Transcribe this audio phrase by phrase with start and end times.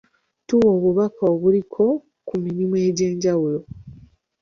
[0.47, 1.83] Tuwa obubaka obuliko
[2.27, 3.59] ku mirimu egy'enjawulo.